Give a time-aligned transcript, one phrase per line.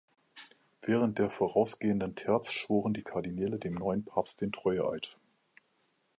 [0.81, 5.19] Während der vorausgehenden Terz schworen die Kardinäle dem neuen Papst den Treueeid.